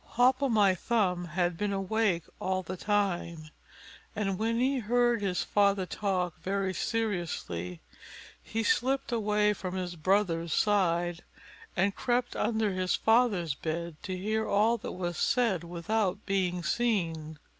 [0.17, 3.51] Hop o' my thumb had been awake all the time;
[4.15, 7.81] and when he heard his father talk very seriously,
[8.41, 11.23] he slipped away from his brothers' side,
[11.77, 17.37] and crept under his father's bed, to hear all that was said without being seen.